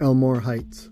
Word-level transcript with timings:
Elmore 0.00 0.40
Heights. 0.40 0.88